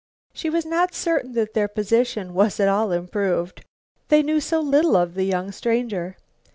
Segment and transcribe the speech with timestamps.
[0.33, 3.63] She was not certain that their position was at all improved.
[4.07, 6.17] They knew so little of the young stranger.